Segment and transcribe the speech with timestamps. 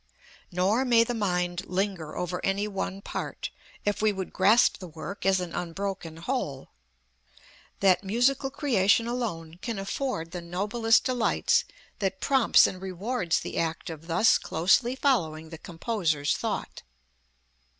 [0.51, 3.51] Nor may the mind linger over any one part,
[3.85, 6.71] if we would grasp the work as an unbroken whole.
[7.81, 11.65] That musical creation alone can afford the noblest delights
[11.99, 16.81] that prompts and rewards the act of thus closely following the composer's thought.